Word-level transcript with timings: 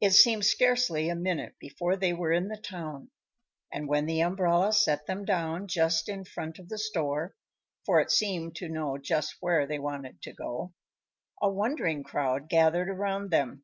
It 0.00 0.10
seemed 0.10 0.44
scarcely 0.44 1.08
a 1.08 1.14
minute 1.14 1.54
before 1.60 1.94
they 1.94 2.12
were 2.12 2.32
in 2.32 2.48
the 2.48 2.56
town, 2.56 3.12
and 3.72 3.86
when 3.86 4.06
the 4.06 4.18
umbrella 4.20 4.72
set 4.72 5.06
them 5.06 5.24
down 5.24 5.68
just 5.68 6.08
in 6.08 6.24
front 6.24 6.58
of 6.58 6.68
the 6.68 6.76
store 6.76 7.36
for 7.86 8.00
it 8.00 8.10
seemed 8.10 8.56
to 8.56 8.68
know 8.68 8.98
just 8.98 9.36
where 9.38 9.68
they 9.68 9.78
wanted 9.78 10.22
to 10.22 10.32
go 10.32 10.72
a 11.40 11.48
wondering 11.48 12.02
crowd 12.02 12.48
gathered 12.48 12.88
around 12.88 13.30
them. 13.30 13.62